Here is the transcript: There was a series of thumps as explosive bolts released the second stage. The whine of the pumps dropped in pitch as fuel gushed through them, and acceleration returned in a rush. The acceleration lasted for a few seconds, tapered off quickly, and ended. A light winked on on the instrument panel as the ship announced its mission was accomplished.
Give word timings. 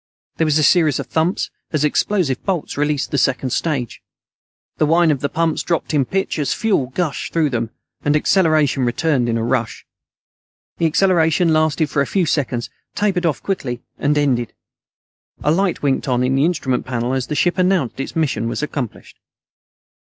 There 0.37 0.45
was 0.45 0.57
a 0.57 0.63
series 0.63 0.97
of 0.99 1.05
thumps 1.05 1.51
as 1.71 1.83
explosive 1.85 2.43
bolts 2.43 2.75
released 2.75 3.11
the 3.11 3.19
second 3.19 3.51
stage. 3.51 4.01
The 4.77 4.87
whine 4.87 5.11
of 5.11 5.19
the 5.19 5.29
pumps 5.29 5.61
dropped 5.61 5.93
in 5.93 6.05
pitch 6.05 6.39
as 6.39 6.55
fuel 6.55 6.87
gushed 6.87 7.31
through 7.33 7.51
them, 7.51 7.69
and 8.03 8.15
acceleration 8.15 8.83
returned 8.83 9.29
in 9.29 9.37
a 9.37 9.43
rush. 9.43 9.85
The 10.79 10.87
acceleration 10.87 11.53
lasted 11.53 11.91
for 11.91 12.01
a 12.01 12.07
few 12.07 12.25
seconds, 12.25 12.71
tapered 12.95 13.27
off 13.27 13.43
quickly, 13.43 13.83
and 13.99 14.17
ended. 14.17 14.53
A 15.43 15.51
light 15.51 15.83
winked 15.83 16.07
on 16.07 16.23
on 16.23 16.33
the 16.33 16.45
instrument 16.45 16.83
panel 16.83 17.13
as 17.13 17.27
the 17.27 17.35
ship 17.35 17.59
announced 17.59 17.99
its 17.99 18.15
mission 18.15 18.49
was 18.49 18.63
accomplished. 18.63 19.19